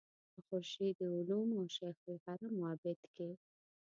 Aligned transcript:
په 0.33 0.39
خورشید 0.47 0.97
علوم 1.13 1.49
او 1.59 1.65
شیخ 1.75 1.97
الحرم 2.09 2.53
عابد 2.67 2.99
کې. 3.15 3.29